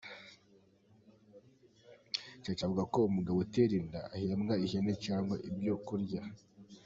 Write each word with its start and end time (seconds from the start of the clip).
Chacha 2.43 2.63
avuga 2.65 2.83
ko 2.93 2.99
umugabo 3.09 3.37
utera 3.45 3.73
inda 3.81 4.01
ahembwa 4.15 4.53
ihene 4.65 4.93
cyanga 5.03 5.35
ibyo 5.49 5.75
kurya. 5.87 6.21